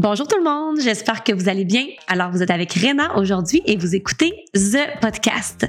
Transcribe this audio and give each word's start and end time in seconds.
Bonjour 0.00 0.28
tout 0.28 0.38
le 0.38 0.44
monde, 0.44 0.78
j'espère 0.80 1.24
que 1.24 1.32
vous 1.32 1.48
allez 1.48 1.64
bien. 1.64 1.84
Alors 2.06 2.30
vous 2.30 2.40
êtes 2.40 2.52
avec 2.52 2.72
Rena 2.72 3.18
aujourd'hui 3.18 3.62
et 3.66 3.76
vous 3.76 3.96
écoutez 3.96 4.32
The 4.54 5.00
Podcast. 5.00 5.68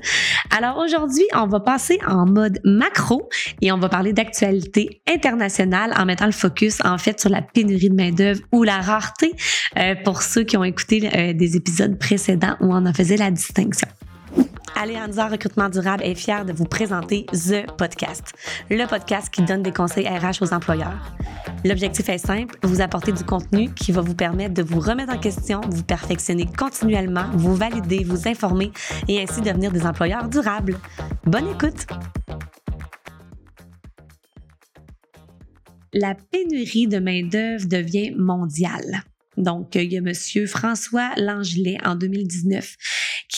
Alors 0.55 0.77
aujourd'hui, 0.77 1.23
on 1.33 1.47
va 1.47 1.59
passer 1.59 1.97
en 2.07 2.27
mode 2.27 2.59
macro 2.63 3.27
et 3.59 3.71
on 3.71 3.79
va 3.79 3.89
parler 3.89 4.13
d'actualité 4.13 5.01
internationale 5.11 5.95
en 5.97 6.05
mettant 6.05 6.27
le 6.27 6.31
focus 6.31 6.77
en 6.85 6.99
fait 6.99 7.19
sur 7.19 7.31
la 7.31 7.41
pénurie 7.41 7.89
de 7.89 7.95
main-d'œuvre 7.95 8.41
ou 8.51 8.61
la 8.61 8.81
rareté 8.81 9.33
euh, 9.79 9.95
pour 10.03 10.21
ceux 10.21 10.43
qui 10.43 10.57
ont 10.57 10.63
écouté 10.63 11.09
euh, 11.11 11.33
des 11.33 11.55
épisodes 11.55 11.97
précédents 11.97 12.55
où 12.61 12.71
on 12.71 12.85
en 12.85 12.93
faisait 12.93 13.17
la 13.17 13.31
distinction. 13.31 13.87
Aléanza 14.79 15.27
Recrutement 15.27 15.67
Durable 15.67 16.03
est 16.05 16.15
fier 16.15 16.45
de 16.45 16.53
vous 16.53 16.63
présenter 16.63 17.25
The 17.33 17.69
Podcast, 17.77 18.31
le 18.69 18.87
podcast 18.87 19.29
qui 19.29 19.41
donne 19.41 19.61
des 19.61 19.73
conseils 19.73 20.07
RH 20.07 20.41
aux 20.41 20.53
employeurs. 20.53 21.13
L'objectif 21.65 22.07
est 22.07 22.17
simple, 22.17 22.57
vous 22.63 22.79
apporter 22.79 23.11
du 23.11 23.25
contenu 23.25 23.73
qui 23.73 23.91
va 23.91 23.99
vous 23.99 24.15
permettre 24.15 24.53
de 24.53 24.63
vous 24.63 24.79
remettre 24.79 25.11
en 25.11 25.19
question, 25.19 25.59
vous 25.69 25.83
perfectionner 25.83 26.45
continuellement, 26.57 27.25
vous 27.33 27.55
valider, 27.55 28.05
vous 28.05 28.29
informer 28.29 28.71
et 29.09 29.21
ainsi 29.21 29.41
devenir 29.41 29.73
des 29.73 29.85
employeurs 29.85 30.29
durables. 30.29 30.79
Bonne 31.25 31.49
écoute! 31.49 31.85
La 35.91 36.15
pénurie 36.15 36.87
de 36.87 36.99
main-d'œuvre 36.99 37.67
devient 37.67 38.13
mondiale. 38.17 39.03
Donc, 39.35 39.75
il 39.75 39.91
y 39.91 39.97
a 39.97 39.99
M. 39.99 40.47
François 40.47 41.11
Langelet 41.17 41.77
en 41.83 41.95
2019 41.95 42.75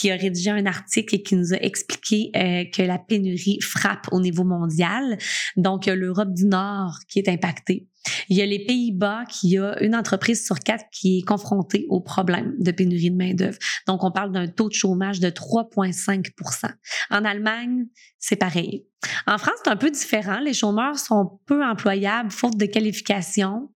qui 0.02 0.10
a 0.10 0.16
rédigé 0.16 0.50
un 0.50 0.66
article 0.66 1.14
et 1.14 1.22
qui 1.22 1.36
nous 1.36 1.54
a 1.54 1.58
expliqué 1.58 2.32
euh, 2.34 2.64
que 2.64 2.82
la 2.82 2.98
pénurie 2.98 3.60
frappe 3.60 4.08
au 4.10 4.20
niveau 4.20 4.42
mondial. 4.42 5.16
Donc, 5.56 5.86
l'Europe 5.86 6.34
du 6.34 6.44
Nord 6.44 6.96
qui 7.08 7.20
est 7.20 7.28
impactée. 7.28 7.86
Il 8.28 8.36
y 8.36 8.42
a 8.42 8.46
les 8.46 8.66
Pays-Bas 8.66 9.26
qui 9.30 9.58
a 9.58 9.80
une 9.80 9.94
entreprise 9.94 10.44
sur 10.44 10.58
quatre 10.58 10.84
qui 10.90 11.18
est 11.18 11.22
confrontée 11.22 11.86
au 11.88 12.00
problème 12.00 12.56
de 12.58 12.72
pénurie 12.72 13.12
de 13.12 13.16
main-d'œuvre. 13.16 13.58
Donc, 13.86 14.02
on 14.02 14.10
parle 14.10 14.32
d'un 14.32 14.48
taux 14.48 14.68
de 14.68 14.74
chômage 14.74 15.20
de 15.20 15.30
3,5% 15.30 16.72
En 17.10 17.24
Allemagne, 17.24 17.86
c'est 18.18 18.34
pareil. 18.34 18.84
En 19.26 19.38
France, 19.38 19.54
c'est 19.64 19.70
un 19.70 19.76
peu 19.76 19.90
différent. 19.90 20.38
Les 20.40 20.54
chômeurs 20.54 20.98
sont 20.98 21.38
peu 21.46 21.64
employables 21.64 22.30
faute 22.30 22.56
de 22.56 22.66
qualification 22.66 23.70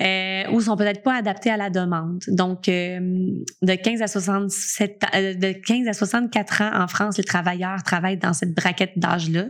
euh, 0.00 0.44
ou 0.52 0.60
sont 0.60 0.76
peut-être 0.76 1.02
pas 1.02 1.14
adaptés 1.14 1.50
à 1.50 1.56
la 1.56 1.70
demande. 1.70 2.22
Donc, 2.28 2.68
euh, 2.68 2.98
de 3.62 3.74
15 3.74 4.02
à 4.02 4.06
67, 4.06 5.02
euh, 5.14 5.34
de 5.34 5.52
15 5.52 5.88
à 5.88 5.92
64 5.92 6.62
ans 6.62 6.70
en 6.74 6.88
France, 6.88 7.18
les 7.18 7.24
travailleurs 7.24 7.82
travaillent 7.82 8.18
dans 8.18 8.32
cette 8.32 8.54
braquette 8.54 8.92
d'âge-là. 8.96 9.46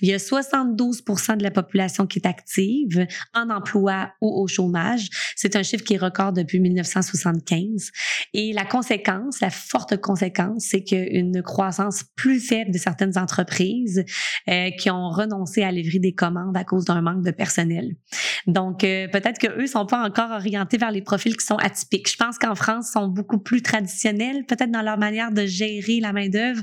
Il 0.00 0.08
y 0.08 0.14
a 0.14 0.18
72% 0.18 1.36
de 1.36 1.42
la 1.42 1.50
population 1.50 2.06
qui 2.06 2.18
est 2.18 2.26
active 2.26 3.06
en 3.32 3.50
emploi 3.50 4.10
ou 4.20 4.42
au 4.42 4.46
chômage. 4.46 5.08
C'est 5.36 5.56
un 5.56 5.62
chiffre 5.62 5.84
qui 5.84 5.94
est 5.94 5.98
record 5.98 6.32
depuis 6.32 6.60
1975. 6.60 7.90
Et 8.32 8.52
la 8.52 8.64
conséquence, 8.64 9.40
la 9.40 9.50
forte 9.50 9.96
conséquence, 10.00 10.66
c'est 10.70 10.82
qu'une 10.82 11.42
croissance 11.42 12.04
plus 12.16 12.40
faible 12.40 12.72
de 12.72 12.78
certaines 12.78 13.16
entreprises 13.18 14.04
euh, 14.48 14.63
qui 14.70 14.90
ont 14.90 15.10
renoncé 15.10 15.62
à 15.62 15.70
livrer 15.70 15.98
des 15.98 16.14
commandes 16.14 16.56
à 16.56 16.64
cause 16.64 16.84
d'un 16.84 17.00
manque 17.00 17.24
de 17.24 17.30
personnel. 17.30 17.96
Donc, 18.46 18.84
euh, 18.84 19.08
peut-être 19.08 19.38
que 19.38 19.60
eux 19.60 19.66
sont 19.66 19.86
pas 19.86 20.04
encore 20.04 20.30
orientés 20.30 20.76
vers 20.76 20.90
les 20.90 21.02
profils 21.02 21.36
qui 21.36 21.44
sont 21.44 21.56
atypiques. 21.56 22.10
Je 22.10 22.16
pense 22.16 22.38
qu'en 22.38 22.54
France, 22.54 22.88
ils 22.88 22.92
sont 22.92 23.08
beaucoup 23.08 23.38
plus 23.38 23.62
traditionnels, 23.62 24.44
peut-être 24.46 24.70
dans 24.70 24.82
leur 24.82 24.98
manière 24.98 25.32
de 25.32 25.46
gérer 25.46 26.00
la 26.00 26.12
main 26.12 26.28
d'œuvre 26.28 26.62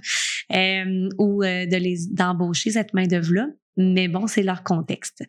euh, 0.54 1.10
ou 1.18 1.44
de 1.44 1.78
les 1.78 2.08
d'embaucher 2.12 2.72
cette 2.72 2.94
main 2.94 3.08
d'œuvre 3.08 3.34
là. 3.34 3.48
Mais 3.78 4.08
bon, 4.08 4.28
c'est 4.28 4.44
leur 4.44 4.64
contexte. 4.64 5.24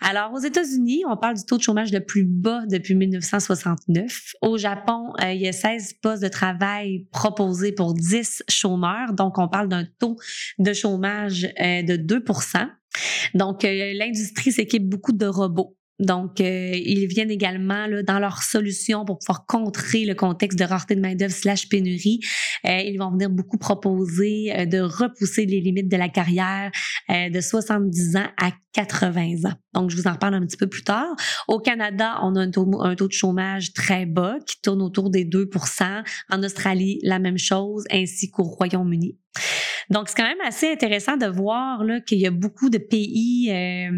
Alors, 0.00 0.32
aux 0.32 0.40
États-Unis, 0.40 1.02
on 1.08 1.16
parle 1.16 1.36
du 1.36 1.44
taux 1.44 1.58
de 1.58 1.62
chômage 1.62 1.92
le 1.92 2.00
plus 2.00 2.24
bas 2.24 2.62
depuis 2.68 2.94
1969. 2.94 4.32
Au 4.40 4.56
Japon, 4.56 5.12
il 5.22 5.40
y 5.40 5.48
a 5.48 5.52
16 5.52 5.94
postes 6.02 6.22
de 6.22 6.28
travail 6.28 7.06
proposés 7.12 7.72
pour 7.72 7.94
10 7.94 8.44
chômeurs. 8.48 9.12
Donc, 9.12 9.38
on 9.38 9.48
parle 9.48 9.68
d'un 9.68 9.84
taux 9.98 10.16
de 10.58 10.72
chômage 10.72 11.42
de 11.42 11.96
2% 11.96 12.68
donc, 13.34 13.62
l'industrie 13.62 14.52
s'équipe 14.52 14.88
beaucoup 14.88 15.12
de 15.12 15.26
robots. 15.26 15.76
Donc, 15.98 16.40
euh, 16.40 16.72
ils 16.74 17.06
viennent 17.06 17.30
également 17.30 17.86
là, 17.86 18.02
dans 18.02 18.18
leurs 18.18 18.42
solutions 18.42 19.04
pour 19.04 19.18
pouvoir 19.18 19.46
contrer 19.46 20.04
le 20.04 20.14
contexte 20.14 20.58
de 20.58 20.64
rareté 20.64 20.94
de 20.96 21.00
main-d'œuvre 21.00 21.32
slash 21.32 21.68
pénurie. 21.68 22.20
Euh, 22.66 22.78
ils 22.78 22.98
vont 22.98 23.10
venir 23.10 23.30
beaucoup 23.30 23.58
proposer 23.58 24.52
euh, 24.52 24.66
de 24.66 24.80
repousser 24.80 25.46
les 25.46 25.60
limites 25.60 25.88
de 25.90 25.96
la 25.96 26.08
carrière 26.08 26.70
de 27.08 27.40
70 27.40 28.16
ans 28.16 28.28
à 28.40 28.52
80 28.72 29.50
ans. 29.50 29.54
Donc, 29.74 29.90
je 29.90 29.96
vous 29.96 30.06
en 30.06 30.14
parle 30.14 30.34
un 30.34 30.46
petit 30.46 30.56
peu 30.56 30.66
plus 30.66 30.82
tard. 30.82 31.14
Au 31.46 31.58
Canada, 31.58 32.18
on 32.22 32.36
a 32.36 32.40
un 32.40 32.50
taux, 32.50 32.68
un 32.80 32.94
taux 32.94 33.08
de 33.08 33.12
chômage 33.12 33.72
très 33.72 34.06
bas 34.06 34.36
qui 34.46 34.60
tourne 34.62 34.80
autour 34.80 35.10
des 35.10 35.24
2% 35.24 36.02
En 36.30 36.42
Australie, 36.42 36.98
la 37.02 37.18
même 37.18 37.38
chose, 37.38 37.84
ainsi 37.90 38.30
qu'au 38.30 38.44
Royaume-Uni. 38.44 39.18
Donc, 39.90 40.08
c'est 40.08 40.16
quand 40.16 40.28
même 40.28 40.40
assez 40.44 40.70
intéressant 40.70 41.16
de 41.16 41.26
voir 41.26 41.82
qu'il 42.06 42.18
y 42.18 42.26
a 42.26 42.30
beaucoup 42.30 42.70
de 42.70 42.78
pays 42.78 43.50
euh, 43.50 43.90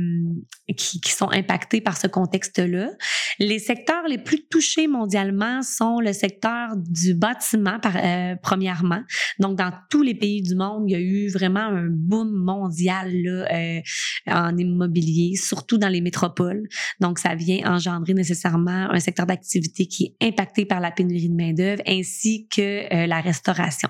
qui, 0.77 1.01
qui, 1.01 1.11
sont 1.13 1.31
impactés 1.31 1.81
par 1.81 1.97
ce 1.97 2.07
contexte-là. 2.07 2.91
Les 3.39 3.59
secteurs 3.59 4.07
les 4.09 4.19
plus 4.19 4.47
touchés 4.47 4.87
mondialement 4.87 5.63
sont 5.63 6.01
le 6.01 6.13
secteur 6.13 6.77
du 6.77 7.15
bâtiment, 7.15 7.79
euh, 7.85 8.35
premièrement. 8.43 9.03
Donc, 9.39 9.59
dans 9.59 9.73
tous 9.91 10.03
les 10.03 10.15
pays 10.15 10.43
du 10.43 10.55
monde, 10.55 10.85
il 10.87 10.93
y 10.93 10.97
a 10.97 11.01
eu 11.01 11.29
vraiment 11.29 11.61
un 11.61 11.89
boom 11.89 12.33
mondial 12.33 13.13
euh, 13.27 13.81
en 14.27 14.57
immobilier, 14.57 15.37
surtout 15.37 15.79
dans 15.79 15.89
les 15.89 16.01
métropoles. 16.01 16.63
Donc, 17.01 17.19
ça 17.19 17.35
vient 17.35 17.73
engendrer 17.73 18.15
nécessairement 18.15 18.91
un 18.91 19.01
secteur 19.01 19.27
d'activité 19.27 19.87
qui 19.87 20.15
est 20.21 20.29
impacté 20.29 20.65
par 20.65 20.81
la 20.81 20.91
pénurie 20.91 21.29
de 21.29 21.35
main-d'œuvre 21.35 21.83
ainsi 21.87 22.47
que 22.49 22.93
euh, 22.93 23.07
la 23.07 23.21
restauration. 23.21 23.89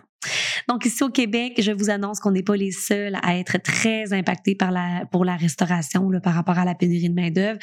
Donc 0.68 0.86
ici 0.86 1.02
au 1.02 1.10
Québec, 1.10 1.60
je 1.60 1.72
vous 1.72 1.90
annonce 1.90 2.20
qu'on 2.20 2.30
n'est 2.30 2.42
pas 2.42 2.56
les 2.56 2.70
seuls 2.70 3.16
à 3.22 3.36
être 3.36 3.58
très 3.58 4.12
impactés 4.12 4.54
par 4.54 4.70
la 4.70 5.04
pour 5.10 5.24
la 5.24 5.36
restauration 5.36 6.10
par 6.22 6.34
rapport 6.34 6.58
à 6.58 6.64
la 6.64 6.74
pénurie 6.74 7.08
de 7.08 7.14
main 7.14 7.30
d'œuvre. 7.30 7.58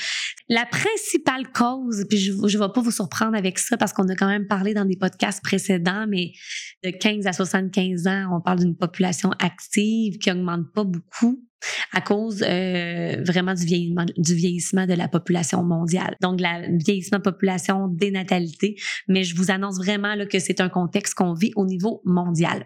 La 0.50 0.66
principale 0.66 1.52
cause, 1.52 1.71
puis 2.10 2.18
je 2.18 2.32
ne 2.32 2.64
vais 2.64 2.74
pas 2.74 2.82
vous 2.82 2.92
surprendre 2.92 3.36
avec 3.36 3.60
ça 3.60 3.78
parce 3.78 3.94
qu'on 3.94 4.08
a 4.10 4.16
quand 4.16 4.28
même 4.28 4.48
parlé 4.48 4.74
dans 4.74 4.86
des 4.86 4.98
podcasts 4.98 5.44
précédents, 5.44 6.06
mais 6.08 6.32
de 6.84 6.90
15 6.90 7.28
à 7.28 7.34
75 7.34 8.08
ans, 8.08 8.38
on 8.38 8.42
parle 8.42 8.60
d'une 8.60 8.76
population 8.76 9.32
active 9.40 10.18
qui 10.18 10.32
augmente 10.32 10.72
pas 10.74 10.84
beaucoup 10.84 11.44
à 11.94 12.02
cause 12.02 12.44
euh, 12.48 13.22
vraiment 13.26 13.54
du 13.54 13.66
vieillissement, 13.66 14.86
de 14.86 14.94
la 14.94 15.08
population 15.08 15.64
mondiale. 15.64 16.16
Donc, 16.22 16.42
la 16.42 16.62
vieillissement 16.70 17.20
de 17.20 17.24
population, 17.24 17.88
dénatalité, 17.88 18.76
mais 19.08 19.24
je 19.24 19.36
vous 19.36 19.52
annonce 19.52 19.78
vraiment 19.78 20.16
là, 20.16 20.26
que 20.26 20.40
c'est 20.40 20.62
un 20.62 20.70
contexte 20.70 21.14
qu'on 21.14 21.34
vit 21.34 21.52
au 21.56 21.66
niveau 21.66 22.02
mondial. 22.06 22.66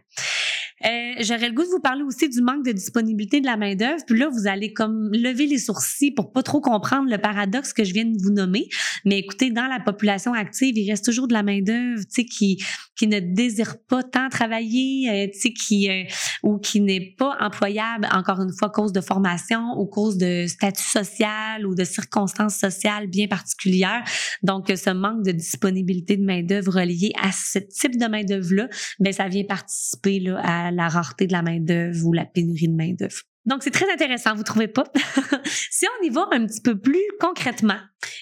Euh, 0.84 1.14
J'aurais 1.22 1.48
le 1.48 1.56
goût 1.56 1.64
de 1.64 1.70
vous 1.70 1.80
parler 1.80 2.04
aussi 2.04 2.28
du 2.28 2.42
manque 2.42 2.66
de 2.66 2.74
disponibilité 2.74 3.40
de 3.40 3.46
la 3.46 3.56
main-d'œuvre. 3.56 4.04
Puis 4.06 4.20
là, 4.20 4.28
vous 4.30 4.46
allez 4.46 4.74
comme 4.74 5.10
lever 5.14 5.46
les 5.46 5.58
sourcils 5.58 6.12
pour 6.12 6.34
pas 6.34 6.44
trop 6.44 6.60
comprendre 6.60 7.10
le 7.10 7.18
paradoxe 7.18 7.72
que 7.72 7.86
je 7.86 7.94
viens 7.94 8.04
de 8.04 8.18
vous 8.22 8.32
nommer. 8.32 8.68
Mais 9.06 9.20
écoutez, 9.20 9.52
dans 9.52 9.68
la 9.68 9.80
population 9.80 10.34
active, 10.34 10.78
il 10.78 10.90
reste 10.90 11.06
toujours 11.06 11.28
de 11.28 11.34
la 11.34 11.44
main-d'œuvre, 11.44 12.02
tu 12.02 12.06
sais, 12.10 12.26
qui, 12.26 12.62
qui 12.98 13.08
ne 13.08 13.20
désire 13.20 13.78
pas 13.88 14.04
tant 14.04 14.28
travailler, 14.28 15.10
euh, 15.10 15.28
tu 15.32 15.40
sais, 15.40 15.54
qui, 15.54 15.90
euh, 15.90 16.04
ou 16.44 16.58
qui 16.58 16.82
n'est 16.82 17.16
pas 17.18 17.38
employable, 17.40 18.08
encore 18.12 18.42
une 18.42 18.54
fois, 18.54 18.70
cause 18.70 18.92
de 18.92 19.02
formation 19.02 19.80
ou 19.80 19.86
cause 19.86 20.18
de 20.18 20.46
statut 20.48 20.84
social 20.84 21.66
ou 21.66 21.74
de 21.74 21.86
circonstances 21.86 22.58
sociales 22.58 23.08
bien 23.08 23.28
particulières. 23.28 24.04
Donc, 24.44 24.68
ce 24.68 24.90
manque 24.90 25.24
de 25.24 25.32
disponibilité 25.32 26.18
de 26.18 26.26
main-d'œuvre 26.26 26.82
relié 26.82 27.14
à 27.22 27.32
ce 27.32 27.60
type 27.60 27.98
de 27.98 28.08
main-d'œuvre-là, 28.08 28.68
ben, 29.00 29.14
ça 29.14 29.30
vient 29.30 29.46
participer, 29.46 30.20
là, 30.20 30.42
à 30.44 30.65
la 30.72 30.90
rareté 30.90 31.28
de 31.28 31.32
la 31.32 31.42
main-d'œuvre 31.42 32.06
ou 32.06 32.14
la 32.14 32.26
pénurie 32.26 32.68
de 32.68 32.76
main-d'œuvre. 32.76 33.22
Donc, 33.46 33.62
c'est 33.62 33.72
très 33.72 33.92
intéressant, 33.92 34.34
vous 34.36 34.44
trouvez 34.44 34.68
pas? 34.68 34.86
si 35.46 35.86
on 35.86 36.06
y 36.06 36.10
va 36.10 36.28
un 36.32 36.46
petit 36.48 36.62
peu 36.62 36.78
plus 36.78 37.04
concrètement, 37.20 37.80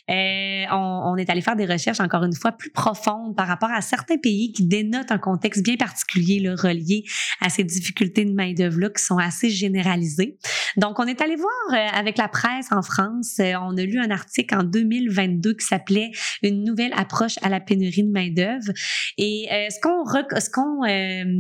euh, 0.10 0.64
on, 0.72 1.16
est 1.16 1.30
allé 1.30 1.42
faire 1.42 1.56
des 1.56 1.66
recherches, 1.66 2.02
encore 2.02 2.24
une 2.24 2.36
fois, 2.36 2.52
plus 2.52 2.72
profondes 2.72 3.36
par 3.36 3.48
rapport 3.48 3.72
à 3.72 3.82
certains 3.82 4.18
pays 4.18 4.52
qui 4.52 4.66
dénotent 4.66 5.12
un 5.12 5.18
contexte 5.18 5.64
bien 5.64 5.78
particulier 5.78 6.40
là, 6.40 6.56
relié 6.56 7.04
à 7.40 7.50
ces 7.50 7.64
difficultés 7.64 8.26
de 8.26 8.34
main-d'œuvre-là 8.34 8.90
qui 8.90 9.04
sont 9.04 9.18
assez 9.18 9.50
généralisées. 9.50 10.38
Donc, 10.76 11.00
on 11.00 11.06
est 11.06 11.22
allé 11.22 11.36
voir 11.36 11.52
euh, 11.72 11.98
avec 11.98 12.18
la 12.18 12.28
presse 12.28 12.72
en 12.72 12.82
France, 12.82 13.38
euh, 13.40 13.54
on 13.62 13.78
a 13.78 13.84
lu 13.84 14.00
un 14.00 14.12
article 14.12 14.56
en 14.56 14.64
2022 14.64 15.54
qui 15.54 15.66
s'appelait 15.66 16.12
Une 16.42 16.64
nouvelle 16.64 16.94
approche 16.98 17.36
à 17.42 17.50
la 17.50 17.62
pénurie 17.62 18.04
de 18.04 18.12
main-d'œuvre. 18.12 18.74
Et 19.18 19.48
ce 19.70 19.80
qu'on 19.80 20.04
ce 20.40 20.50
qu'on 20.50 20.82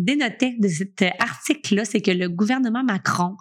dénotait 0.03 0.55
de 0.59 0.67
cet 0.67 1.03
article-là, 1.19 1.85
c'est 1.85 2.01
que 2.01 2.11
le 2.11 2.29
gouvernement 2.29 2.83
Macron 2.83 3.35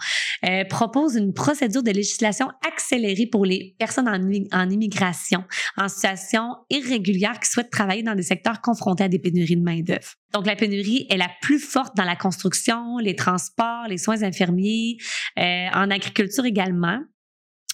propose 0.69 1.17
une 1.17 1.33
procédure 1.33 1.83
de 1.83 1.91
législation 1.91 2.49
accélérée 2.67 3.27
pour 3.27 3.45
les 3.45 3.75
personnes 3.79 4.09
en, 4.09 4.59
en 4.59 4.71
immigration 4.71 5.45
en 5.77 5.89
situation 5.89 6.57
irrégulière 6.71 7.39
qui 7.41 7.49
souhaitent 7.49 7.71
travailler 7.71 8.03
dans 8.03 8.15
des 8.15 8.23
secteurs 8.23 8.61
confrontés 8.61 9.05
à 9.05 9.09
des 9.09 9.19
pénuries 9.19 9.57
de 9.57 9.63
main-d'œuvre. 9.63 10.15
Donc, 10.33 10.47
la 10.47 10.57
pénurie 10.57 11.07
est 11.11 11.17
la 11.17 11.31
plus 11.41 11.59
forte 11.59 11.97
dans 11.97 12.05
la 12.05 12.17
construction, 12.17 12.99
les 12.99 13.17
transports, 13.17 13.87
les 13.89 13.99
soins 13.99 14.23
infirmiers, 14.23 14.97
euh, 15.39 15.67
en 15.75 15.91
agriculture 15.91 16.45
également, 16.45 17.01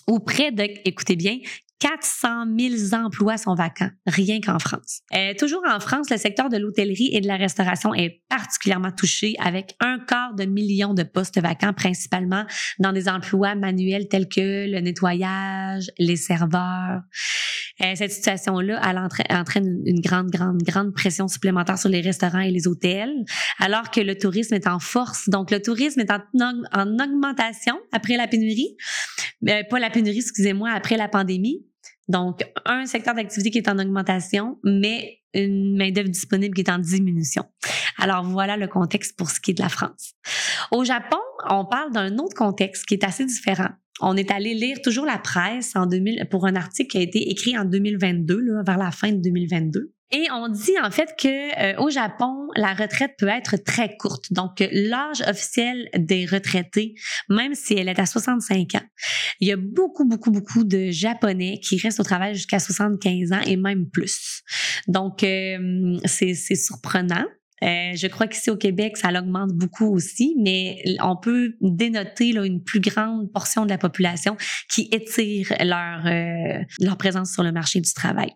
où 0.09 0.19
près 0.21 0.53
de, 0.53 0.67
écoutez 0.85 1.17
bien, 1.17 1.39
400 1.81 2.45
000 2.59 2.95
emplois 2.95 3.37
sont 3.37 3.55
vacants, 3.55 3.91
rien 4.07 4.41
qu'en 4.41 4.59
France. 4.59 5.01
Euh, 5.15 5.33
toujours 5.39 5.63
en 5.69 5.79
France, 5.79 6.11
le 6.11 6.17
secteur 6.17 6.49
de 6.49 6.57
l'hôtellerie 6.57 7.11
et 7.13 7.21
de 7.21 7.29
la 7.29 7.37
restauration 7.37 7.95
est 7.95 8.23
particulièrement 8.29 8.91
touché 8.91 9.35
avec 9.39 9.75
un 9.81 9.99
quart 9.99 10.35
de 10.35 10.45
million 10.45 10.93
de 10.93 11.05
postes 11.05 11.41
vacants, 11.41 11.73
principalement 11.73 12.45
dans 12.81 12.93
des 12.93 13.09
emplois 13.09 13.55
manuels 13.55 14.09
tels 14.09 14.29
que 14.29 14.71
le 14.71 14.81
nettoyage, 14.81 15.91
les 15.99 16.17
serveurs. 16.17 17.03
Euh, 17.81 17.93
cette 17.95 18.11
situation-là, 18.11 19.09
entraîne 19.31 19.81
une 19.87 20.01
grande, 20.01 20.31
grande, 20.31 20.61
grande 20.63 20.93
pression 20.93 21.29
supplémentaire 21.29 21.79
sur 21.79 21.89
les 21.89 22.01
restaurants 22.01 22.41
et 22.41 22.51
les 22.51 22.67
hôtels, 22.67 23.25
alors 23.61 23.91
que 23.93 24.01
le 24.01 24.17
tourisme 24.17 24.55
est 24.55 24.67
en 24.67 24.81
force. 24.81 25.29
Donc, 25.29 25.53
le 25.53 25.63
tourisme 25.63 26.01
est 26.01 26.11
en, 26.11 26.21
en 26.73 26.95
augmentation 26.99 27.79
après 27.93 28.17
la 28.17 28.27
pénurie, 28.27 28.77
euh, 29.49 29.63
pas 29.71 29.79
la 29.79 29.91
pénurie, 29.91 30.19
excusez-moi, 30.19 30.71
après 30.71 30.97
la 30.97 31.09
pandémie. 31.09 31.68
Donc, 32.09 32.41
un 32.65 32.87
secteur 32.87 33.15
d'activité 33.15 33.51
qui 33.51 33.59
est 33.59 33.69
en 33.69 33.79
augmentation, 33.79 34.59
mais 34.65 35.21
une 35.35 35.77
main-d'œuvre 35.77 36.09
disponible 36.09 36.55
qui 36.55 36.63
est 36.63 36.71
en 36.71 36.79
diminution. 36.79 37.45
Alors, 37.99 38.25
voilà 38.25 38.57
le 38.57 38.67
contexte 38.67 39.17
pour 39.17 39.31
ce 39.31 39.41
qui 39.41 39.51
est 39.51 39.55
de 39.55 39.63
la 39.63 39.69
France. 39.69 40.15
Au 40.71 40.85
Japon, 40.85 41.19
on 41.51 41.67
parle 41.67 41.93
d'un 41.93 42.17
autre 42.19 42.35
contexte 42.35 42.87
qui 42.87 42.95
est 42.95 43.05
assez 43.05 43.27
différent. 43.27 43.69
On 44.01 44.17
est 44.17 44.31
allé 44.31 44.55
lire 44.55 44.79
toujours 44.83 45.05
la 45.05 45.19
presse 45.19 45.75
en 45.75 45.87
2000 45.87 46.29
pour 46.31 46.47
un 46.47 46.55
article 46.55 46.91
qui 46.91 46.99
a 46.99 47.03
été 47.03 47.31
écrit 47.31 47.59
en 47.59 47.65
2022, 47.65 48.41
là, 48.41 48.63
vers 48.65 48.79
la 48.79 48.91
fin 48.91 49.13
de 49.13 49.21
2022. 49.21 49.93
Et 50.11 50.27
on 50.33 50.49
dit 50.49 50.75
en 50.83 50.91
fait 50.91 51.15
que 51.19 51.29
euh, 51.29 51.83
au 51.83 51.91
Japon, 51.91 52.49
la 52.57 52.73
retraite 52.73 53.13
peut 53.19 53.29
être 53.29 53.57
très 53.57 53.97
courte. 53.99 54.33
Donc 54.33 54.67
l'âge 54.73 55.21
officiel 55.27 55.91
des 55.95 56.25
retraités, 56.25 56.95
même 57.29 57.55
si 57.55 57.75
elle 57.75 57.89
est 57.89 57.99
à 57.99 58.07
65 58.07 58.75
ans, 58.77 58.87
il 59.41 59.49
y 59.49 59.53
a 59.53 59.57
beaucoup 59.57 60.07
beaucoup 60.07 60.31
beaucoup 60.31 60.65
de 60.65 60.91
Japonais 60.91 61.61
qui 61.63 61.77
restent 61.79 62.01
au 62.01 62.05
travail 62.05 62.35
jusqu'à 62.35 62.59
75 62.59 63.33
ans 63.33 63.41
et 63.47 63.57
même 63.57 63.91
plus. 63.91 64.43
Donc 64.87 65.23
euh, 65.23 65.99
c'est 66.07 66.35
surprenant. 66.35 67.27
Euh, 67.65 67.91
je 67.95 68.07
crois 68.07 68.29
qu'ici 68.29 68.51
au 68.51 68.57
Québec, 68.57 68.97
ça 68.97 69.09
augmente 69.11 69.51
beaucoup 69.53 69.93
aussi, 69.93 70.37
mais 70.39 70.81
on 71.03 71.17
peut 71.17 71.55
dénoter 71.61 72.33
là, 72.33 72.47
une 72.47 72.63
plus 72.63 72.81
grande 72.81 73.31
portion 73.33 73.65
de 73.65 73.71
la 73.71 73.79
population 73.79 74.37
qui 74.71 74.89
étire 74.93 75.53
leur, 75.61 76.05
leur 76.81 76.97
présence 76.97 77.33
sur 77.33 77.43
le 77.43 77.51
marché 77.51 77.81
du 77.81 77.93
travail. 77.93 78.31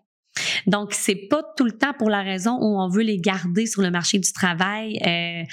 Donc, 0.67 0.93
c'est 0.93 1.15
pas 1.15 1.41
tout 1.57 1.65
le 1.65 1.71
temps 1.71 1.93
pour 1.97 2.09
la 2.09 2.21
raison 2.21 2.57
où 2.59 2.79
on 2.79 2.87
veut 2.87 3.03
les 3.03 3.17
garder 3.17 3.65
sur 3.65 3.81
le 3.81 3.91
marché 3.91 4.19
du 4.19 4.31
travail 4.31 4.99
euh, 5.05 5.43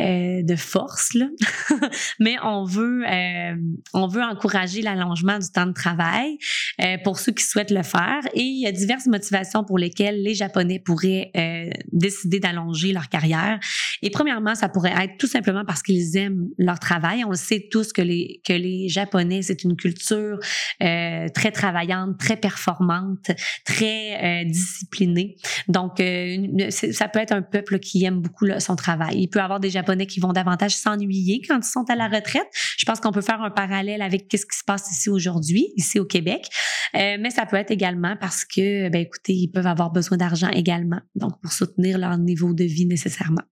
euh, 0.00 0.42
de 0.42 0.56
force, 0.56 1.14
là. 1.14 1.26
mais 2.20 2.36
on 2.42 2.64
veut, 2.64 3.04
euh, 3.06 3.56
on 3.94 4.06
veut 4.06 4.22
encourager 4.22 4.82
l'allongement 4.82 5.38
du 5.38 5.50
temps 5.50 5.66
de 5.66 5.72
travail 5.72 6.38
euh, 6.82 6.96
pour 7.04 7.18
ceux 7.18 7.32
qui 7.32 7.44
souhaitent 7.44 7.70
le 7.70 7.82
faire. 7.82 8.20
Et 8.34 8.42
il 8.42 8.60
y 8.60 8.66
a 8.66 8.72
diverses 8.72 9.06
motivations 9.06 9.64
pour 9.64 9.78
lesquelles 9.78 10.22
les 10.22 10.34
Japonais 10.34 10.78
pourraient 10.78 11.30
euh, 11.36 11.70
décider 11.92 12.40
d'allonger 12.40 12.92
leur 12.92 13.08
carrière. 13.08 13.58
Et 14.02 14.10
premièrement, 14.10 14.54
ça 14.54 14.68
pourrait 14.68 14.94
être 15.02 15.16
tout 15.18 15.26
simplement 15.26 15.64
parce 15.64 15.82
qu'ils 15.82 16.16
aiment 16.16 16.48
leur 16.58 16.78
travail. 16.78 17.24
On 17.24 17.30
le 17.30 17.36
sait 17.36 17.68
tous 17.70 17.92
que 17.92 18.02
les 18.02 18.40
que 18.44 18.52
les 18.52 18.88
Japonais, 18.88 19.42
c'est 19.42 19.64
une 19.64 19.76
culture 19.76 20.38
euh, 20.82 21.28
très 21.34 21.52
travaillante, 21.52 22.18
très 22.18 22.36
performante, 22.36 23.30
très 23.64 24.42
euh, 24.42 24.44
discipliné. 24.44 25.36
Donc, 25.68 26.00
euh, 26.00 26.70
ça 26.70 27.08
peut 27.08 27.18
être 27.18 27.32
un 27.32 27.42
peuple 27.42 27.78
qui 27.78 28.04
aime 28.04 28.20
beaucoup 28.20 28.46
son 28.58 28.76
travail. 28.76 29.20
Il 29.20 29.28
peut 29.28 29.38
y 29.38 29.42
avoir 29.42 29.60
des 29.60 29.70
Japonais 29.70 30.06
qui 30.06 30.20
vont 30.20 30.32
davantage 30.32 30.74
s'ennuyer 30.76 31.40
quand 31.46 31.58
ils 31.58 31.68
sont 31.68 31.84
à 31.88 31.96
la 31.96 32.08
retraite. 32.08 32.48
Je 32.78 32.84
pense 32.84 33.00
qu'on 33.00 33.12
peut 33.12 33.20
faire 33.20 33.42
un 33.42 33.50
parallèle 33.50 34.02
avec 34.02 34.26
ce 34.30 34.46
qui 34.46 34.58
se 34.58 34.64
passe 34.64 34.90
ici 34.90 35.10
aujourd'hui, 35.10 35.68
ici 35.76 35.98
au 35.98 36.04
Québec. 36.04 36.48
Euh, 36.94 37.16
mais 37.20 37.30
ça 37.30 37.46
peut 37.46 37.56
être 37.56 37.70
également 37.70 38.16
parce 38.20 38.44
que, 38.44 38.88
ben, 38.88 39.00
écoutez, 39.00 39.34
ils 39.34 39.48
peuvent 39.48 39.66
avoir 39.66 39.90
besoin 39.90 40.18
d'argent 40.18 40.48
également, 40.48 41.00
donc 41.14 41.40
pour 41.40 41.52
soutenir 41.52 41.98
leur 41.98 42.18
niveau 42.18 42.52
de 42.52 42.64
vie 42.64 42.86
nécessairement. 42.86 43.42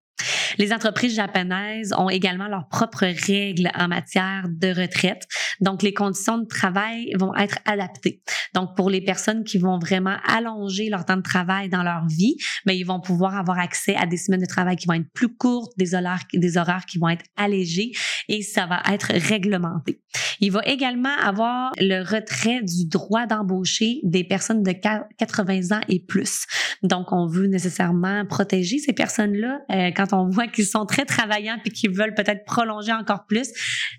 Les 0.58 0.72
entreprises 0.72 1.14
japonaises 1.14 1.94
ont 1.96 2.10
également 2.10 2.48
leurs 2.48 2.68
propres 2.68 3.06
règles 3.26 3.70
en 3.74 3.88
matière 3.88 4.44
de 4.48 4.68
retraite. 4.68 5.26
Donc, 5.60 5.82
les 5.82 5.94
conditions 5.94 6.38
de 6.38 6.46
travail 6.46 7.12
vont 7.16 7.34
être 7.36 7.58
adaptées. 7.64 8.22
Donc, 8.54 8.76
pour 8.76 8.90
les 8.90 9.00
personnes 9.00 9.44
qui 9.44 9.58
vont 9.58 9.78
vraiment 9.78 10.16
allonger 10.26 10.88
leur 10.88 11.04
temps 11.04 11.16
de 11.16 11.22
travail 11.22 11.68
dans 11.68 11.82
leur 11.82 12.06
vie, 12.06 12.36
mais 12.66 12.72
ben, 12.72 12.78
ils 12.78 12.86
vont 12.86 13.00
pouvoir 13.00 13.36
avoir 13.36 13.58
accès 13.58 13.94
à 13.94 14.06
des 14.06 14.16
semaines 14.16 14.40
de 14.40 14.46
travail 14.46 14.76
qui 14.76 14.86
vont 14.86 14.94
être 14.94 15.12
plus 15.12 15.34
courtes, 15.34 15.72
des 15.76 15.94
horaires, 15.94 16.24
des 16.32 16.56
horaires 16.56 16.86
qui 16.86 16.98
vont 16.98 17.08
être 17.08 17.24
allégés 17.36 17.92
et 18.28 18.42
ça 18.42 18.66
va 18.66 18.82
être 18.92 19.12
réglementé. 19.12 20.00
Il 20.40 20.52
va 20.52 20.60
également 20.66 21.16
avoir 21.22 21.72
le 21.78 22.02
retrait 22.02 22.62
du 22.62 22.86
droit 22.86 23.26
d'embaucher 23.26 24.00
des 24.02 24.24
personnes 24.24 24.62
de 24.62 24.72
80 24.72 25.76
ans 25.76 25.80
et 25.88 26.00
plus. 26.00 26.46
Donc, 26.82 27.12
on 27.12 27.26
veut 27.26 27.46
nécessairement 27.46 28.24
protéger 28.26 28.78
ces 28.78 28.92
personnes-là 28.92 29.60
euh, 29.70 29.90
quand 29.94 30.12
on 30.12 30.28
voit 30.28 30.47
qu'ils 30.48 30.66
sont 30.66 30.86
très 30.86 31.04
travaillants 31.04 31.58
puis 31.62 31.72
qu'ils 31.72 31.90
veulent 31.90 32.14
peut-être 32.14 32.44
prolonger 32.44 32.92
encore 32.92 33.24
plus. 33.26 33.48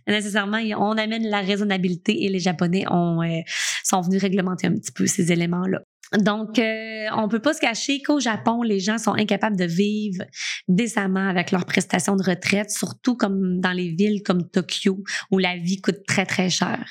Nécessairement, 0.08 0.60
on 0.78 0.98
amène 0.98 1.28
la 1.28 1.42
raisonnabilité 1.42 2.26
et 2.26 2.30
les 2.30 2.40
Japonais 2.40 2.86
ont, 2.90 3.22
euh, 3.22 3.42
sont 3.84 4.02
venus 4.02 4.22
réglementer 4.22 4.68
un 4.68 4.74
petit 4.74 4.92
peu 4.92 5.08
ces 5.08 5.32
éléments-là. 5.32 5.80
Donc, 6.18 6.58
euh, 6.58 7.06
on 7.16 7.28
peut 7.28 7.42
pas 7.42 7.54
se 7.54 7.60
cacher 7.60 8.02
qu'au 8.02 8.20
Japon, 8.20 8.64
les 8.64 8.80
gens 8.80 8.98
sont 8.98 9.14
incapables 9.14 9.58
de 9.58 9.66
vivre 9.66 10.24
décemment 10.68 11.28
avec 11.28 11.52
leurs 11.52 11.66
prestations 11.66 12.16
de 12.16 12.24
retraite, 12.24 12.72
surtout 12.72 13.16
comme 13.16 13.60
dans 13.60 13.72
les 13.72 13.90
villes 13.90 14.24
comme 14.24 14.50
Tokyo, 14.50 15.04
où 15.32 15.38
la 15.38 15.58
vie 15.58 15.82
coûte 15.82 16.00
très, 16.08 16.26
très 16.26 16.50
cher. 16.50 16.84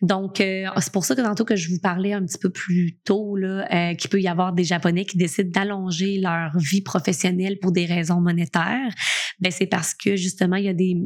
Donc, 0.00 0.40
euh, 0.40 0.66
c'est 0.78 0.92
pour 0.92 1.04
ça 1.04 1.16
que 1.16 1.22
tantôt 1.22 1.44
que 1.44 1.56
je 1.56 1.70
vous 1.70 1.80
parlais 1.80 2.12
un 2.12 2.24
petit 2.24 2.38
peu 2.38 2.50
plus 2.50 2.98
tôt, 3.04 3.36
là, 3.36 3.66
euh, 3.72 3.94
qu'il 3.94 4.10
peut 4.10 4.20
y 4.20 4.28
avoir 4.28 4.52
des 4.52 4.64
Japonais 4.64 5.06
qui 5.06 5.16
décident 5.16 5.50
d'allonger 5.50 6.18
leur 6.18 6.56
vie 6.58 6.82
professionnelle 6.82 7.58
pour 7.60 7.72
des 7.72 7.86
raisons 7.86 8.20
monétaires. 8.20 8.92
Ben, 9.40 9.50
c'est 9.50 9.66
parce 9.66 9.94
que, 9.94 10.14
justement, 10.14 10.56
il 10.56 10.64
y 10.64 10.68
a 10.68 10.74
des 10.74 10.96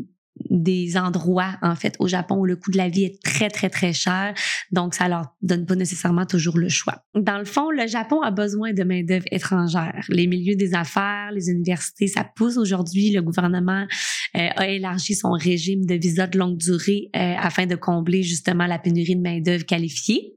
des 0.51 0.97
endroits, 0.97 1.57
en 1.63 1.75
fait, 1.75 1.97
au 1.99 2.09
Japon 2.09 2.37
où 2.37 2.45
le 2.45 2.57
coût 2.57 2.71
de 2.71 2.77
la 2.77 2.89
vie 2.89 3.05
est 3.05 3.23
très, 3.23 3.49
très, 3.49 3.71
très 3.71 3.93
cher. 3.93 4.35
Donc, 4.71 4.95
ça 4.95 5.09
leur 5.09 5.35
donne 5.43 5.67
pas 5.67 5.75
nécessairement 5.75 6.27
toujours 6.27 6.59
le 6.59 6.69
choix. 6.69 7.03
Dans 7.15 7.39
le 7.39 7.45
fond, 7.45 7.71
le 7.71 7.87
Japon 7.87 8.21
a 8.23 8.31
besoin 8.31 8.73
de 8.73 8.83
main-d'œuvre 8.85 9.27
étrangère. 9.31 10.05
Les 10.09 10.27
milieux 10.27 10.57
des 10.57 10.75
affaires, 10.75 11.31
les 11.33 11.49
universités, 11.51 12.07
ça 12.07 12.25
pousse 12.25 12.57
aujourd'hui. 12.57 13.13
Le 13.13 13.23
gouvernement 13.23 13.87
euh, 14.37 14.49
a 14.57 14.69
élargi 14.69 15.15
son 15.15 15.31
régime 15.33 15.85
de 15.87 15.95
visa 15.95 16.27
de 16.27 16.39
longue 16.39 16.59
durée 16.59 17.11
euh, 17.17 17.35
afin 17.39 17.67
de 17.67 17.75
combler 17.75 18.23
justement 18.23 18.67
la 18.67 18.79
pénurie 18.79 19.17
de 19.17 19.23
main-d'œuvre 19.23 19.65
qualifiée. 19.65 20.35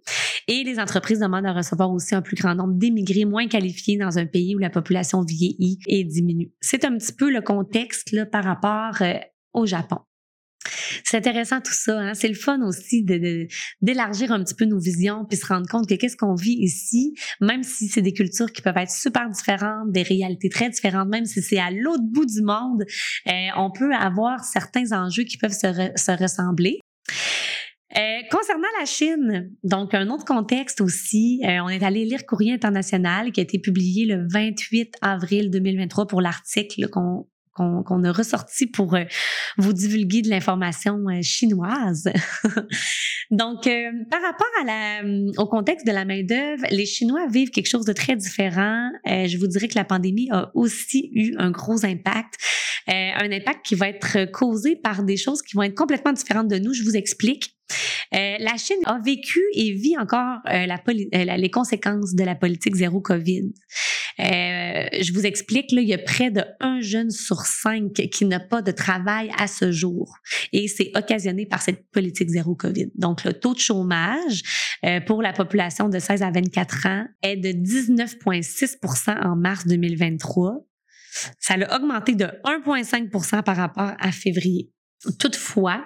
Et 0.48 0.64
les 0.64 0.80
entreprises 0.80 1.20
demandent 1.20 1.46
à 1.46 1.54
recevoir 1.54 1.92
aussi 1.92 2.16
un 2.16 2.22
plus 2.22 2.36
grand 2.36 2.56
nombre 2.56 2.74
d'immigrés 2.74 3.26
moins 3.26 3.48
qualifiés 3.48 3.98
dans 3.98 4.18
un 4.18 4.26
pays 4.26 4.56
où 4.56 4.60
la 4.60 4.70
population 4.70 5.22
vieillit 5.22 5.80
et 5.88 6.04
diminue. 6.04 6.52
C'est 6.62 6.86
un 6.86 6.98
petit 6.98 7.14
peu 7.14 7.32
le 7.32 7.42
contexte 7.42 8.12
là, 8.12 8.26
par 8.26 8.44
rapport 8.44 9.02
euh, 9.02 9.14
au 9.54 9.66
Japon. 9.66 9.98
C'est 11.04 11.18
intéressant 11.18 11.62
tout 11.62 11.74
ça. 11.74 11.98
Hein? 12.00 12.14
C'est 12.14 12.28
le 12.28 12.34
fun 12.34 12.62
aussi 12.62 13.04
d'élargir 13.82 14.32
un 14.32 14.44
petit 14.44 14.56
peu 14.56 14.66
nos 14.66 14.80
visions 14.80 15.26
puis 15.26 15.38
se 15.38 15.46
rendre 15.46 15.68
compte 15.68 15.88
que 15.88 15.96
qu'est-ce 15.96 16.18
qu'on 16.18 16.36
vit 16.36 16.58
ici, 16.60 17.14
même 17.42 17.64
si 17.64 17.88
c'est 17.88 18.02
des 18.02 18.14
cultures 18.14 18.52
qui 18.52 18.62
peuvent 18.62 18.78
être 18.78 18.92
super 18.92 19.30
différentes, 19.30 19.92
des 19.92 20.04
réalités 20.04 20.50
très 20.50 20.70
différentes, 20.70 21.10
même 21.10 21.26
si 21.26 21.42
c'est 21.42 21.60
à 21.60 21.72
l'autre 21.72 22.04
bout 22.04 22.26
du 22.26 22.42
monde, 22.42 22.84
euh, 23.28 23.32
on 23.58 23.72
peut 23.72 23.94
avoir 23.94 24.44
certains 24.44 24.92
enjeux 24.92 25.24
qui 25.24 25.38
peuvent 25.38 25.52
se, 25.52 25.92
se 25.96 26.22
ressembler. 26.22 26.80
Euh, 27.98 28.20
concernant 28.30 28.68
la 28.80 28.86
Chine, 28.86 29.52
donc 29.64 29.96
un 29.96 30.10
autre 30.10 30.26
contexte 30.26 30.80
aussi, 30.80 31.42
euh, 31.44 31.64
on 31.64 31.70
est 31.70 31.82
allé 31.82 32.06
lire 32.06 32.24
Courrier 32.28 32.54
international 32.54 33.32
qui 33.32 33.40
a 33.40 33.44
été 33.44 33.58
publié 33.58 34.06
le 34.06 34.28
28 34.32 34.94
avril 35.02 35.50
2023 35.50 36.06
pour 36.06 36.22
l'article 36.22 36.88
qu'on 36.90 37.28
qu'on 37.60 38.04
a 38.04 38.12
ressorti 38.12 38.68
pour 38.68 38.96
euh, 38.96 39.04
vous 39.58 39.74
divulguer 39.74 40.22
de 40.22 40.30
l'information 40.30 40.98
euh, 41.10 41.22
chinoise. 41.22 42.10
Donc, 43.32 43.68
euh, 43.68 43.92
par 44.10 44.22
rapport 44.22 44.48
au 45.38 45.46
contexte 45.48 45.86
de 45.86 45.92
la 45.92 46.06
main-d'œuvre, 46.06 46.64
les 46.72 46.86
Chinois 46.86 47.28
vivent 47.28 47.52
quelque 47.52 47.70
chose 47.70 47.86
de 47.86 47.94
très 47.94 48.16
différent. 48.16 48.90
je 49.06 49.38
vous 49.38 49.48
dirais 49.48 49.68
que 49.68 49.76
la 49.76 49.84
pandémie 49.84 50.30
a 50.32 50.52
aussi 50.56 51.12
eu 51.14 51.36
un 51.38 51.52
gros 51.52 51.86
impact, 51.86 52.38
un 53.20 53.32
impact 53.32 53.66
qui 53.66 53.76
va 53.76 53.90
être 53.90 54.32
causé 54.32 54.76
par 54.76 55.04
des 55.04 55.18
choses 55.18 55.42
qui 55.42 55.56
vont 55.56 55.64
être 55.64 55.76
complètement 55.76 56.14
différentes 56.14 56.48
de 56.48 56.58
nous. 56.58 56.74
Je 56.74 56.84
vous 56.84 56.96
explique. 56.96 57.56
Euh, 58.16 58.38
la 58.40 58.58
Chine 58.58 58.80
a 58.86 59.00
vécu 59.00 59.40
et 59.54 59.72
vit 59.74 59.98
encore 59.98 60.38
euh, 60.48 60.66
euh, 60.66 61.26
la, 61.26 61.38
les 61.38 61.52
conséquences 61.52 62.16
de 62.16 62.24
la 62.24 62.36
politique 62.36 62.76
zéro 62.76 63.02
COVID. 63.02 63.52
je 64.18 65.14
vous 65.14 65.26
explique, 65.26 65.72
là, 65.72 65.82
il 65.82 65.88
y 65.88 65.94
a 65.94 66.00
près 66.00 66.32
de 66.32 66.42
un 66.60 66.82
jeune 66.82 67.12
sur 67.12 67.42
cinq 67.42 67.94
qui 67.94 68.26
n'a 68.26 68.40
pas 68.40 68.62
de 68.62 68.72
travail 68.72 69.32
à 69.38 69.48
ce 69.48 69.72
jour. 69.72 70.18
Et 70.52 70.68
c'est 70.68 70.92
occasionné 70.96 71.46
par 71.46 71.62
cette 71.62 71.88
politique 71.92 72.30
zéro 72.30 72.56
COVID. 72.56 72.92
Donc, 72.96 73.24
le 73.24 73.34
taux 73.34 73.54
de 73.54 73.60
chômage 73.60 74.42
pour 75.06 75.22
la 75.22 75.34
population 75.34 75.90
de 75.90 76.00
16 76.00 76.24
à 76.24 76.32
24 76.32 76.88
ans 76.88 77.06
est 77.22 77.38
de 77.38 77.50
19,6% 77.50 79.24
en 79.24 79.36
mars 79.36 79.68
2023. 79.68 80.69
Ça 81.40 81.56
a 81.56 81.76
augmenté 81.76 82.16
de 82.16 82.26
1,5% 82.26 83.44
par 83.44 83.56
rapport 83.56 83.92
à 84.00 84.12
février. 84.12 84.70
Toutefois, 85.18 85.86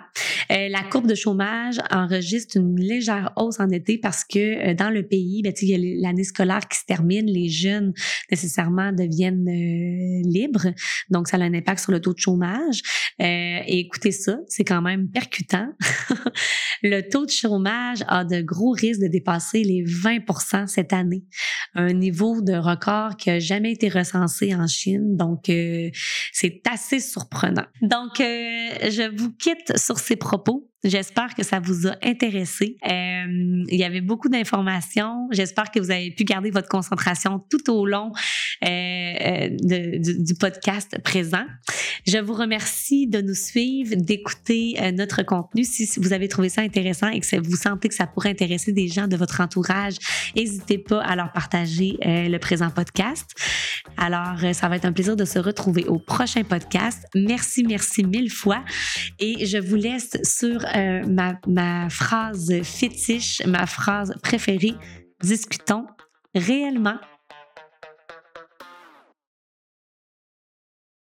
euh, 0.51 0.69
la 0.69 0.81
courbe 0.81 1.05
de 1.05 1.13
chômage 1.13 1.77
enregistre 1.91 2.57
une 2.57 2.79
légère 2.79 3.31
hausse 3.35 3.59
en 3.59 3.69
été 3.69 3.99
parce 3.99 4.23
que 4.23 4.71
euh, 4.71 4.73
dans 4.73 4.89
le 4.89 5.03
pays, 5.03 5.43
ben, 5.43 5.53
il 5.61 5.69
y 5.69 5.75
a 5.75 6.01
l'année 6.01 6.23
scolaire 6.23 6.67
qui 6.67 6.79
se 6.79 6.85
termine, 6.85 7.27
les 7.27 7.47
jeunes 7.47 7.93
nécessairement 8.31 8.91
deviennent 8.91 9.47
euh, 9.47 10.27
libres, 10.27 10.73
donc 11.11 11.27
ça 11.27 11.37
a 11.37 11.41
un 11.41 11.53
impact 11.53 11.79
sur 11.79 11.91
le 11.91 12.01
taux 12.01 12.13
de 12.13 12.19
chômage. 12.19 12.81
et 13.19 13.79
écoutez 13.81 14.11
ça, 14.11 14.37
c'est 14.47 14.63
quand 14.63 14.81
même 14.81 15.07
percutant. 15.09 15.69
le 16.81 17.01
taux 17.01 17.27
de 17.27 17.31
chômage 17.31 17.99
a 18.07 18.25
de 18.25 18.41
gros 18.41 18.71
risques 18.71 19.01
de 19.01 19.07
dépasser 19.07 19.63
les 19.63 19.83
20% 19.83 20.65
cette 20.65 20.91
année, 20.91 21.23
un 21.75 21.93
niveau 21.93 22.41
de 22.41 22.53
record 22.53 23.15
qui 23.15 23.29
a 23.29 23.37
jamais 23.37 23.73
été 23.73 23.89
recensé 23.89 24.55
en 24.55 24.65
Chine, 24.65 25.15
donc 25.15 25.43
c'est 25.45 26.61
assez 26.67 26.99
surprenant. 26.99 27.65
Donc, 27.83 28.13
je 28.17 29.02
je 29.11 29.17
vous 29.17 29.31
quitte 29.31 29.77
sur 29.77 29.99
ces 29.99 30.15
propos. 30.15 30.69
J'espère 30.83 31.33
que 31.33 31.43
ça 31.43 31.61
vous 31.61 31.87
a 31.87 31.95
intéressé. 32.03 32.75
Euh, 32.85 33.63
il 33.69 33.79
y 33.79 33.85
avait 33.85 34.01
beaucoup 34.01 34.27
d'informations. 34.27 35.29
J'espère 35.31 35.71
que 35.71 35.79
vous 35.79 35.91
avez 35.91 36.11
pu 36.11 36.25
garder 36.25 36.51
votre 36.51 36.67
concentration 36.67 37.41
tout 37.49 37.71
au 37.71 37.85
long 37.85 38.11
euh, 38.65 38.67
euh 38.67 39.49
du, 39.49 40.35
podcast 40.35 40.97
présent. 41.01 41.45
Je 42.05 42.17
vous 42.17 42.33
remercie 42.33 43.07
de 43.07 43.21
nous 43.21 43.33
suivre, 43.33 43.95
d'écouter 43.95 44.75
notre 44.93 45.23
contenu. 45.23 45.63
Si, 45.63 45.87
vous 45.97 46.11
avez 46.11 46.27
trouvé 46.27 46.49
ça 46.49 46.61
intéressant 46.61 47.07
et 47.07 47.21
que 47.21 47.39
vous 47.39 47.55
sentez 47.55 47.87
que 47.87 47.95
ça 47.95 48.07
pourrait 48.07 48.31
intéresser 48.31 48.73
des 48.73 48.89
gens 48.89 49.07
de 49.07 49.15
votre 49.15 49.39
entourage, 49.39 49.95
n'hésitez 50.35 50.79
pas 50.79 51.01
à 51.01 51.15
leur 51.15 51.31
partager 51.31 51.97
le 52.03 52.37
présent 52.39 52.69
podcast. 52.69 53.29
Alors, 53.97 54.39
ça 54.53 54.69
va 54.69 54.75
être 54.75 54.85
un 54.85 54.91
plaisir 54.91 55.15
de 55.15 55.25
se 55.25 55.39
retrouver 55.39 55.85
au 55.85 55.99
prochain 55.99 56.43
podcast. 56.43 57.05
Merci, 57.15 57.63
merci 57.63 58.03
mille 58.03 58.31
fois. 58.31 58.63
Et 59.19 59.45
je 59.45 59.57
vous 59.57 59.75
laisse 59.75 60.17
sur 60.23 60.65
euh, 60.75 61.01
ma 61.47 61.89
phrase 61.89 62.51
fétiche, 62.63 63.41
ma 63.45 63.65
phrase 63.65 64.13
préférée. 64.21 64.73
Discutons 65.21 65.85
réellement 66.35 66.97